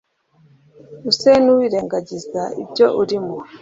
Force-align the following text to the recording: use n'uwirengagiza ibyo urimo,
use 1.09 1.31
n'uwirengagiza 1.43 2.41
ibyo 2.61 2.85
urimo, 3.01 3.35